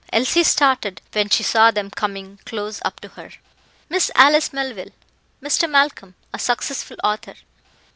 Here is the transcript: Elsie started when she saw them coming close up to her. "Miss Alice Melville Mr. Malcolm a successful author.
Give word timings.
Elsie 0.11 0.43
started 0.43 0.99
when 1.11 1.29
she 1.29 1.43
saw 1.43 1.69
them 1.69 1.91
coming 1.91 2.39
close 2.43 2.81
up 2.83 2.99
to 3.01 3.09
her. 3.09 3.33
"Miss 3.87 4.09
Alice 4.15 4.51
Melville 4.51 4.89
Mr. 5.43 5.69
Malcolm 5.69 6.15
a 6.33 6.39
successful 6.39 6.97
author. 7.03 7.35